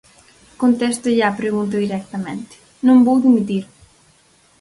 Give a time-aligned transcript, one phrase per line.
[0.61, 2.53] Contéstolle á pregunta directamente:
[2.87, 3.63] non vou dimitir.